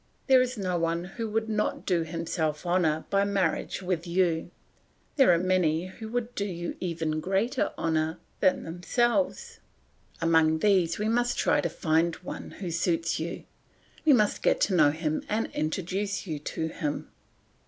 There 0.25 0.41
is 0.41 0.57
no 0.57 0.79
one 0.79 1.03
who 1.03 1.29
would 1.29 1.47
not 1.47 1.85
do 1.85 2.01
himself 2.03 2.65
honour 2.65 3.05
by 3.11 3.23
marriage 3.23 3.83
with 3.83 4.07
you; 4.07 4.49
there 5.15 5.31
are 5.31 5.37
many 5.37 5.85
who 5.89 6.09
would 6.09 6.33
do 6.33 6.47
you 6.47 6.75
even 6.79 7.19
greater 7.19 7.71
honour 7.77 8.17
than 8.39 8.63
themselves. 8.63 9.59
Among 10.19 10.57
these 10.57 10.97
we 10.97 11.07
must 11.07 11.37
try 11.37 11.61
to 11.61 11.69
find 11.69 12.15
one 12.15 12.49
who 12.49 12.71
suits 12.71 13.19
you, 13.19 13.43
we 14.03 14.11
must 14.13 14.41
get 14.41 14.59
to 14.61 14.73
know 14.73 14.89
him 14.89 15.21
and 15.29 15.51
introduce 15.53 16.25
you 16.25 16.39
to 16.39 16.69
him. 16.69 17.09